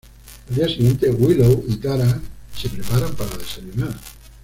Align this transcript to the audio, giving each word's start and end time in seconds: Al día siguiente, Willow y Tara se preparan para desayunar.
Al 0.49 0.55
día 0.55 0.67
siguiente, 0.67 1.11
Willow 1.11 1.63
y 1.67 1.75
Tara 1.77 2.19
se 2.57 2.69
preparan 2.69 3.13
para 3.13 3.37
desayunar. 3.37 3.93